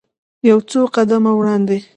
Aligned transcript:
یو 0.49 0.57
څو 0.71 0.81
قدمه 0.95 1.31
وړاندې. 1.35 1.77